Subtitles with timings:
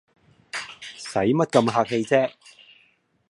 [0.97, 2.31] 使乜咁客氣唧